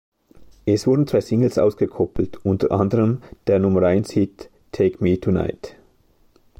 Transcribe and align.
Es 0.65 0.87
wurden 0.87 1.05
zwei 1.05 1.21
Singles 1.21 1.59
ausgekoppelt, 1.59 2.43
unter 2.43 2.71
anderem 2.71 3.21
der 3.45 3.59
Nummer-eins-Hit 3.59 4.49
"Take 4.71 4.97
Me 4.99 5.19
Tonight". 5.19 5.75